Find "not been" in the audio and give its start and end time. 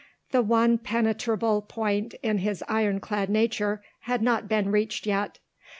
4.23-4.71